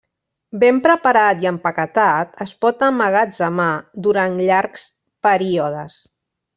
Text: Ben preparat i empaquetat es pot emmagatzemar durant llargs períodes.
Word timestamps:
Ben 0.61 0.79
preparat 0.85 1.43
i 1.43 1.49
empaquetat 1.49 2.41
es 2.47 2.55
pot 2.65 2.83
emmagatzemar 2.89 3.71
durant 4.09 4.43
llargs 4.49 4.91
períodes. 5.31 6.05